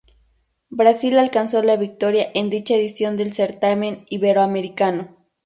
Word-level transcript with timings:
Brasil 0.71 1.19
alcanzó 1.19 1.61
la 1.61 1.75
victoria 1.77 2.31
en 2.33 2.49
dicha 2.49 2.73
edición 2.73 3.17
del 3.17 3.33
certamen 3.33 4.07
iberoamericano. 4.09 5.15